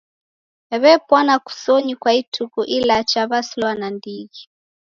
[0.81, 4.41] W'epwana kusonyi kwa ituku ilacha w'asilwa nandighi.